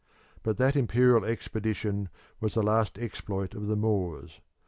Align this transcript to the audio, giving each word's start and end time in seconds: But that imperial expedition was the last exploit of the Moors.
But 0.41 0.57
that 0.57 0.75
imperial 0.75 1.23
expedition 1.23 2.09
was 2.39 2.55
the 2.55 2.63
last 2.63 2.97
exploit 2.97 3.53
of 3.53 3.67
the 3.67 3.75
Moors. 3.75 4.41